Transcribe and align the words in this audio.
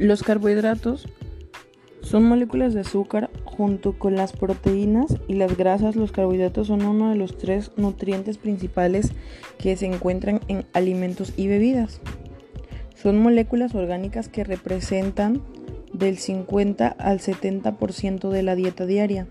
Los 0.00 0.22
carbohidratos 0.22 1.08
son 2.00 2.24
moléculas 2.24 2.72
de 2.72 2.80
azúcar 2.80 3.28
junto 3.44 3.98
con 3.98 4.16
las 4.16 4.32
proteínas 4.32 5.18
y 5.28 5.34
las 5.34 5.58
grasas. 5.58 5.94
Los 5.94 6.10
carbohidratos 6.10 6.68
son 6.68 6.86
uno 6.86 7.10
de 7.10 7.16
los 7.16 7.36
tres 7.36 7.72
nutrientes 7.76 8.38
principales 8.38 9.12
que 9.58 9.76
se 9.76 9.84
encuentran 9.84 10.40
en 10.48 10.64
alimentos 10.72 11.34
y 11.36 11.48
bebidas. 11.48 12.00
Son 12.94 13.20
moléculas 13.20 13.74
orgánicas 13.74 14.30
que 14.30 14.42
representan 14.42 15.42
del 15.92 16.16
50 16.16 16.88
al 16.88 17.18
70% 17.18 18.30
de 18.30 18.42
la 18.42 18.54
dieta 18.54 18.86
diaria. 18.86 19.26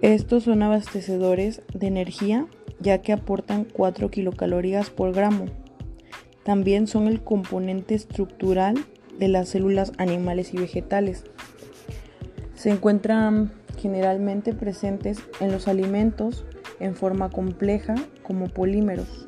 Estos 0.00 0.44
son 0.44 0.62
abastecedores 0.62 1.60
de 1.74 1.86
energía 1.86 2.46
ya 2.78 3.02
que 3.02 3.12
aportan 3.12 3.64
4 3.64 4.10
kilocalorías 4.10 4.88
por 4.88 5.12
gramo. 5.12 5.44
También 6.44 6.86
son 6.86 7.08
el 7.08 7.22
componente 7.22 7.94
estructural 7.94 8.76
de 9.20 9.28
las 9.28 9.50
células 9.50 9.92
animales 9.98 10.52
y 10.52 10.56
vegetales. 10.56 11.24
Se 12.54 12.70
encuentran 12.70 13.52
generalmente 13.78 14.52
presentes 14.52 15.18
en 15.38 15.52
los 15.52 15.68
alimentos 15.68 16.44
en 16.80 16.96
forma 16.96 17.30
compleja 17.30 17.94
como 18.22 18.48
polímeros. 18.48 19.26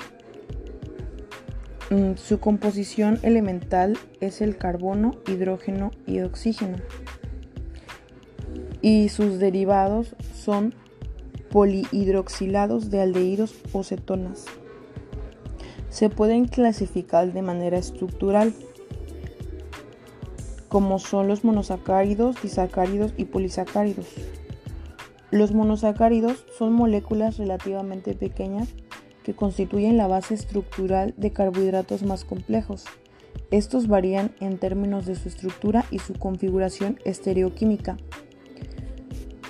Mm, 1.90 2.16
su 2.16 2.40
composición 2.40 3.18
elemental 3.22 3.98
es 4.20 4.40
el 4.40 4.56
carbono, 4.56 5.12
hidrógeno 5.28 5.90
y 6.06 6.20
oxígeno. 6.20 6.78
Y 8.80 9.10
sus 9.10 9.38
derivados 9.38 10.16
son 10.34 10.74
polihidroxilados 11.50 12.90
de 12.90 13.02
aldehídos 13.02 13.54
o 13.72 13.84
cetonas. 13.84 14.46
Se 15.90 16.08
pueden 16.08 16.46
clasificar 16.46 17.34
de 17.34 17.42
manera 17.42 17.76
estructural, 17.76 18.54
como 20.72 20.98
son 20.98 21.28
los 21.28 21.44
monosacáridos, 21.44 22.40
disacáridos 22.40 23.12
y 23.18 23.26
polisacáridos. 23.26 24.06
Los 25.30 25.52
monosacáridos 25.52 26.46
son 26.56 26.72
moléculas 26.72 27.36
relativamente 27.36 28.14
pequeñas 28.14 28.70
que 29.22 29.34
constituyen 29.34 29.98
la 29.98 30.06
base 30.06 30.32
estructural 30.32 31.12
de 31.18 31.30
carbohidratos 31.30 32.04
más 32.04 32.24
complejos. 32.24 32.86
Estos 33.50 33.86
varían 33.86 34.30
en 34.40 34.56
términos 34.56 35.04
de 35.04 35.14
su 35.14 35.28
estructura 35.28 35.84
y 35.90 35.98
su 35.98 36.14
configuración 36.14 36.98
estereoquímica. 37.04 37.98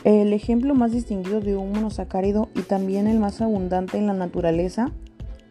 El 0.03 0.33
ejemplo 0.33 0.75
más 0.75 0.91
distinguido 0.91 1.41
de 1.41 1.55
un 1.55 1.71
monosacárido 1.71 2.49
y 2.57 2.63
también 2.63 3.07
el 3.07 3.21
más 3.21 3.41
abundante 3.41 3.97
en 3.97 4.09
la 4.09 4.15
naturaleza 4.15 4.91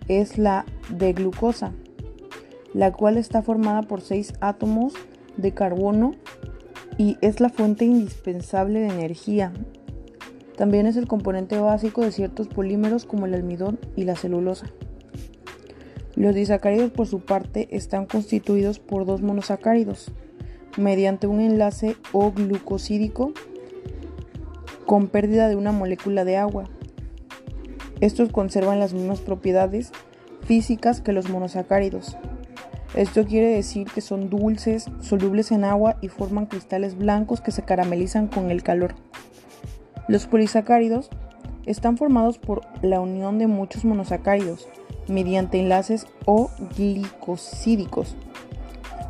es 0.09 0.37
la 0.37 0.65
de 0.89 1.13
glucosa, 1.13 1.71
la 2.73 2.91
cual 2.91 3.15
está 3.15 3.41
formada 3.41 3.83
por 3.83 4.01
seis 4.01 4.33
átomos 4.41 4.95
de 5.37 5.53
carbono 5.53 6.13
y 6.97 7.17
es 7.21 7.39
la 7.39 7.49
fuente 7.49 7.85
indispensable 7.85 8.79
de 8.79 8.87
energía. 8.87 9.53
También 10.55 10.85
es 10.85 10.97
el 10.97 11.07
componente 11.07 11.57
básico 11.57 12.01
de 12.01 12.11
ciertos 12.11 12.47
polímeros 12.47 13.05
como 13.05 13.25
el 13.25 13.33
almidón 13.33 13.79
y 13.95 14.03
la 14.03 14.15
celulosa. 14.15 14.67
Los 16.15 16.35
disacáridos 16.35 16.91
por 16.91 17.07
su 17.07 17.21
parte 17.21 17.67
están 17.71 18.05
constituidos 18.05 18.79
por 18.79 19.05
dos 19.05 19.21
monosacáridos 19.21 20.11
mediante 20.77 21.27
un 21.27 21.39
enlace 21.39 21.95
O 22.11 22.31
glucosídico 22.31 23.33
con 24.85 25.07
pérdida 25.07 25.47
de 25.47 25.55
una 25.55 25.71
molécula 25.71 26.25
de 26.25 26.37
agua. 26.37 26.65
Estos 28.01 28.31
conservan 28.31 28.79
las 28.79 28.93
mismas 28.93 29.21
propiedades 29.21 29.91
físicas 30.43 31.01
que 31.01 31.13
los 31.13 31.29
monosacáridos. 31.29 32.17
Esto 32.95 33.25
quiere 33.25 33.47
decir 33.47 33.87
que 33.87 34.01
son 34.01 34.29
dulces, 34.29 34.89
solubles 34.99 35.51
en 35.51 35.63
agua 35.63 35.95
y 36.01 36.09
forman 36.09 36.45
cristales 36.45 36.97
blancos 36.97 37.39
que 37.39 37.51
se 37.51 37.63
caramelizan 37.63 38.27
con 38.27 38.51
el 38.51 38.63
calor. 38.63 38.95
Los 40.09 40.27
polisacáridos 40.27 41.09
están 41.65 41.97
formados 41.97 42.37
por 42.37 42.61
la 42.81 42.99
unión 42.99 43.37
de 43.39 43.47
muchos 43.47 43.85
monosacáridos 43.85 44.67
mediante 45.07 45.59
enlaces 45.59 46.05
o 46.25 46.49
glicosídicos. 46.75 48.15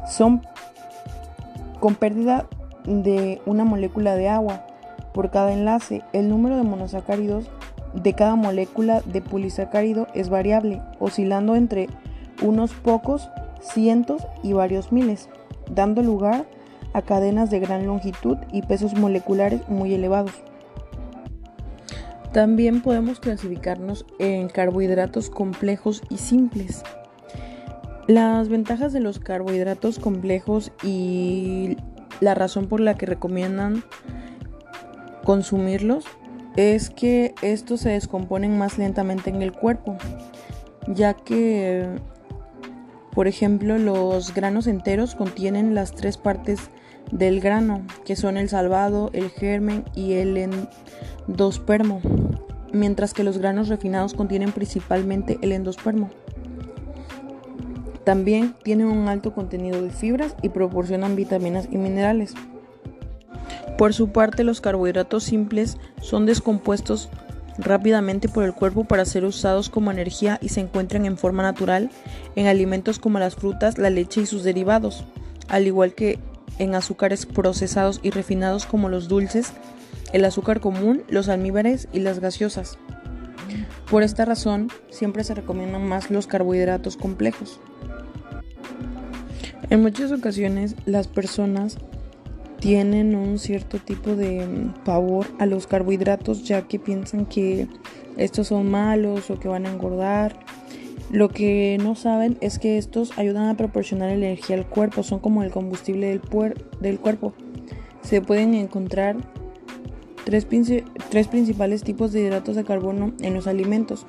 Son 0.07 0.41
con 1.79 1.95
pérdida 1.95 2.47
de 2.85 3.41
una 3.45 3.63
molécula 3.63 4.15
de 4.15 4.29
agua 4.29 4.67
por 5.13 5.31
cada 5.31 5.51
enlace, 5.53 6.03
el 6.13 6.29
número 6.29 6.55
de 6.57 6.63
monosacáridos 6.63 7.49
de 7.93 8.13
cada 8.13 8.35
molécula 8.35 9.01
de 9.01 9.21
polisacárido 9.21 10.07
es 10.13 10.29
variable, 10.29 10.81
oscilando 10.99 11.55
entre 11.55 11.89
unos 12.41 12.73
pocos 12.73 13.29
cientos 13.61 14.27
y 14.43 14.53
varios 14.53 14.91
miles, 14.91 15.29
dando 15.69 16.01
lugar 16.01 16.45
a 16.93 17.01
cadenas 17.01 17.49
de 17.49 17.59
gran 17.59 17.85
longitud 17.85 18.37
y 18.51 18.63
pesos 18.63 18.93
moleculares 18.93 19.67
muy 19.69 19.93
elevados. 19.93 20.33
También 22.33 22.81
podemos 22.81 23.19
clasificarnos 23.19 24.05
en 24.19 24.47
carbohidratos 24.47 25.29
complejos 25.29 26.01
y 26.09 26.17
simples. 26.17 26.83
Las 28.07 28.49
ventajas 28.49 28.93
de 28.93 29.01
los 29.01 29.19
carbohidratos 29.19 29.99
complejos 29.99 30.71
y 30.83 31.77
la 32.19 32.33
razón 32.33 32.67
por 32.67 32.79
la 32.79 32.95
que 32.95 33.05
recomiendan 33.05 33.83
consumirlos 35.23 36.05
es 36.55 36.89
que 36.89 37.33
estos 37.41 37.81
se 37.81 37.89
descomponen 37.89 38.57
más 38.57 38.77
lentamente 38.77 39.29
en 39.29 39.41
el 39.41 39.51
cuerpo, 39.51 39.97
ya 40.87 41.13
que, 41.13 41.99
por 43.13 43.27
ejemplo, 43.27 43.77
los 43.77 44.33
granos 44.33 44.67
enteros 44.67 45.15
contienen 45.15 45.75
las 45.75 45.93
tres 45.93 46.17
partes 46.17 46.69
del 47.11 47.41
grano, 47.41 47.81
que 48.05 48.15
son 48.15 48.37
el 48.37 48.47
salvado, 48.47 49.09
el 49.13 49.29
germen 49.29 49.83
y 49.95 50.13
el 50.13 50.37
endospermo, 51.27 52.01
mientras 52.71 53.13
que 53.13 53.23
los 53.23 53.37
granos 53.37 53.67
refinados 53.67 54.13
contienen 54.13 54.51
principalmente 54.51 55.37
el 55.41 55.51
endospermo. 55.51 56.09
También 58.05 58.55
tienen 58.63 58.87
un 58.87 59.09
alto 59.09 59.33
contenido 59.33 59.81
de 59.81 59.91
fibras 59.91 60.35
y 60.41 60.49
proporcionan 60.49 61.15
vitaminas 61.15 61.67
y 61.69 61.77
minerales. 61.77 62.33
Por 63.77 63.93
su 63.93 64.11
parte, 64.11 64.43
los 64.43 64.61
carbohidratos 64.61 65.23
simples 65.23 65.77
son 66.01 66.25
descompuestos 66.25 67.09
rápidamente 67.57 68.29
por 68.29 68.43
el 68.43 68.53
cuerpo 68.53 68.83
para 68.83 69.05
ser 69.05 69.25
usados 69.25 69.69
como 69.69 69.91
energía 69.91 70.39
y 70.41 70.49
se 70.49 70.61
encuentran 70.61 71.05
en 71.05 71.17
forma 71.17 71.43
natural 71.43 71.89
en 72.35 72.47
alimentos 72.47 72.99
como 72.99 73.19
las 73.19 73.35
frutas, 73.35 73.77
la 73.77 73.89
leche 73.89 74.21
y 74.21 74.25
sus 74.25 74.43
derivados, 74.43 75.03
al 75.47 75.67
igual 75.67 75.93
que 75.93 76.19
en 76.59 76.75
azúcares 76.75 77.25
procesados 77.25 77.99
y 78.03 78.11
refinados 78.11 78.65
como 78.65 78.89
los 78.89 79.07
dulces, 79.07 79.53
el 80.13 80.25
azúcar 80.25 80.59
común, 80.59 81.03
los 81.09 81.29
almíbares 81.29 81.87
y 81.91 81.99
las 81.99 82.19
gaseosas. 82.19 82.77
Por 83.89 84.03
esta 84.03 84.25
razón, 84.25 84.69
siempre 84.89 85.23
se 85.23 85.33
recomiendan 85.33 85.87
más 85.87 86.09
los 86.09 86.27
carbohidratos 86.27 86.97
complejos. 86.97 87.59
En 89.69 89.81
muchas 89.81 90.11
ocasiones, 90.11 90.75
las 90.85 91.07
personas 91.07 91.77
tienen 92.61 93.15
un 93.15 93.39
cierto 93.39 93.79
tipo 93.79 94.15
de 94.15 94.45
mm, 94.45 94.83
pavor 94.85 95.25
a 95.39 95.45
los 95.47 95.67
carbohidratos 95.67 96.43
ya 96.43 96.61
que 96.61 96.79
piensan 96.79 97.25
que 97.25 97.67
estos 98.17 98.47
son 98.47 98.69
malos 98.69 99.29
o 99.31 99.39
que 99.39 99.49
van 99.49 99.65
a 99.65 99.71
engordar. 99.71 100.39
Lo 101.11 101.27
que 101.27 101.77
no 101.81 101.95
saben 101.95 102.37
es 102.39 102.59
que 102.59 102.77
estos 102.77 103.17
ayudan 103.17 103.49
a 103.49 103.57
proporcionar 103.57 104.11
energía 104.11 104.55
al 104.55 104.67
cuerpo, 104.67 105.03
son 105.03 105.19
como 105.19 105.43
el 105.43 105.51
combustible 105.51 106.07
del, 106.07 106.21
del 106.79 106.99
cuerpo. 106.99 107.33
Se 108.03 108.21
pueden 108.21 108.53
encontrar 108.53 109.17
tres, 110.23 110.47
tres 111.09 111.27
principales 111.27 111.83
tipos 111.83 112.13
de 112.13 112.21
hidratos 112.21 112.55
de 112.55 112.63
carbono 112.63 113.11
en 113.21 113.33
los 113.33 113.47
alimentos, 113.47 114.05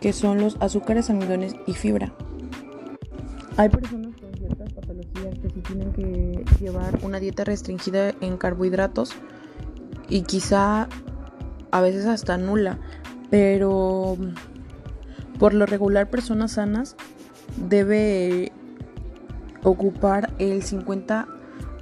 que 0.00 0.12
son 0.12 0.40
los 0.40 0.58
azúcares, 0.60 1.08
almidones 1.08 1.54
y 1.66 1.72
fibra. 1.72 2.12
Hay 3.56 3.70
personas 3.70 4.14
tienen 5.66 5.92
que 5.92 6.44
llevar 6.60 6.98
una 7.02 7.20
dieta 7.20 7.44
restringida 7.44 8.14
en 8.20 8.36
carbohidratos 8.36 9.10
y 10.08 10.22
quizá 10.22 10.88
a 11.70 11.80
veces 11.80 12.06
hasta 12.06 12.38
nula, 12.38 12.78
pero 13.30 14.16
por 15.38 15.54
lo 15.54 15.66
regular 15.66 16.08
personas 16.08 16.52
sanas 16.52 16.96
debe 17.56 18.52
ocupar 19.62 20.32
el 20.38 20.62
50 20.62 21.26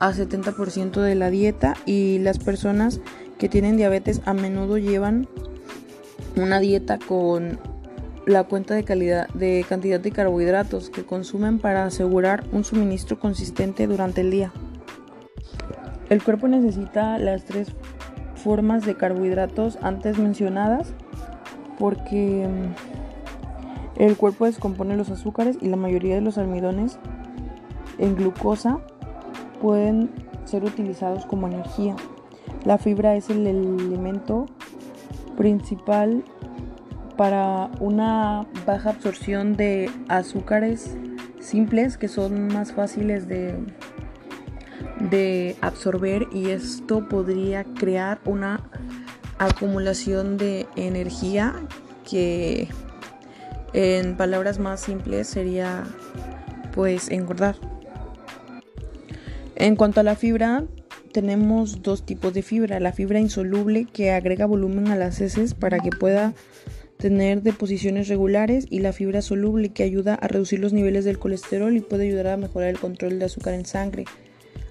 a 0.00 0.12
70% 0.12 1.00
de 1.00 1.14
la 1.14 1.30
dieta 1.30 1.75
y 1.87 2.19
las 2.19 2.38
personas 2.38 3.00
que 3.38 3.48
tienen 3.48 3.76
diabetes 3.76 4.20
a 4.25 4.34
menudo 4.34 4.78
llevan 4.78 5.28
una 6.37 6.60
dieta 6.60 6.98
con 6.98 7.58
la 8.26 8.44
cuenta 8.44 8.75
de 8.75 8.85
calidad 8.85 9.29
de 9.29 9.65
cantidad 9.69 10.00
de 10.00 10.11
carbohidratos 10.11 10.91
que 10.91 11.05
consumen 11.05 11.59
para 11.59 11.85
asegurar 11.85 12.44
un 12.53 12.65
suministro 12.65 13.19
consistente 13.19 13.87
durante 13.87 14.23
el 14.23 14.31
día. 14.31 14.53
El 16.09 16.23
cuerpo 16.23 16.49
necesita 16.49 17.19
las 17.19 17.44
tres 17.44 17.69
formas 18.37 18.85
de 18.85 18.94
carbohidratos 18.94 19.79
antes 19.82 20.19
mencionadas 20.19 20.94
porque 21.79 22.49
mm, 22.49 24.03
el 24.03 24.17
cuerpo 24.17 24.47
descompone 24.47 24.97
los 24.97 25.11
azúcares 25.11 25.56
y 25.61 25.69
la 25.69 25.76
mayoría 25.76 26.15
de 26.15 26.21
los 26.21 26.38
almidones 26.38 26.99
en 27.99 28.17
glucosa 28.17 28.81
pueden 29.61 30.11
ser 30.44 30.65
utilizados 30.65 31.26
como 31.26 31.47
energía. 31.47 31.97
La 32.65 32.79
fibra 32.79 33.17
es 33.17 33.31
el 33.31 33.47
elemento 33.47 34.47
principal 35.37 36.25
para 37.16 37.70
una 37.81 38.46
baja 38.66 38.90
absorción 38.90 39.56
de 39.56 39.90
azúcares 40.08 40.96
simples 41.40 41.96
que 41.96 42.08
son 42.08 42.49
más 42.49 42.72
fáciles 42.72 43.28
de, 43.28 43.55
de 45.11 45.56
absorber 45.61 46.26
y 46.32 46.50
esto 46.50 47.08
podría 47.08 47.64
crear 47.64 48.20
una 48.25 48.69
acumulación 49.38 50.37
de 50.37 50.66
energía 50.76 51.55
que 52.08 52.69
en 53.72 54.16
palabras 54.16 54.58
más 54.58 54.81
simples 54.81 55.28
sería 55.28 55.84
pues 56.72 57.11
engordar. 57.11 57.56
En 59.56 59.76
cuanto 59.76 60.00
a 60.00 60.02
la 60.02 60.16
fibra, 60.16 60.64
tenemos 61.12 61.82
dos 61.82 62.05
tipos 62.05 62.34
de 62.34 62.43
fibra. 62.43 62.81
La 62.81 62.93
fibra 62.93 63.20
insoluble 63.20 63.87
que 63.87 64.11
agrega 64.11 64.46
volumen 64.46 64.88
a 64.88 64.96
las 64.96 65.20
heces 65.20 65.55
para 65.55 65.78
que 65.78 65.90
pueda 65.90 66.34
tener 67.04 67.42
deposiciones 67.42 68.08
regulares 68.08 68.66
y 68.70 68.78
la 68.78 68.94
fibra 68.94 69.20
soluble 69.20 69.68
que 69.68 69.82
ayuda 69.82 70.14
a 70.14 70.26
reducir 70.26 70.58
los 70.58 70.72
niveles 70.72 71.04
del 71.04 71.18
colesterol 71.18 71.76
y 71.76 71.80
puede 71.80 72.06
ayudar 72.06 72.28
a 72.28 72.36
mejorar 72.38 72.70
el 72.70 72.78
control 72.78 73.18
de 73.18 73.26
azúcar 73.26 73.52
en 73.52 73.66
sangre. 73.66 74.06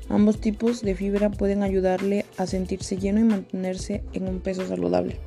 Ambos 0.09 0.41
tipos 0.41 0.81
de 0.81 0.95
fibra 0.95 1.29
pueden 1.29 1.61
ayudarle 1.61 2.25
a 2.37 2.47
sentirse 2.47 2.97
lleno 2.97 3.19
y 3.19 3.23
mantenerse 3.25 4.01
en 4.13 4.27
un 4.27 4.39
peso 4.39 4.65
saludable. 4.65 5.19